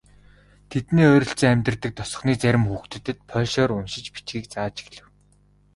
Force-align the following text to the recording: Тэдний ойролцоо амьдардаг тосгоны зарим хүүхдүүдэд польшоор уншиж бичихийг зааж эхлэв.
Тэдний 0.69 1.07
ойролцоо 1.13 1.49
амьдардаг 1.53 1.91
тосгоны 1.95 2.33
зарим 2.41 2.63
хүүхдүүдэд 2.67 3.17
польшоор 3.29 3.71
уншиж 3.77 4.05
бичихийг 4.15 4.45
зааж 4.53 4.75
эхлэв. 4.83 5.05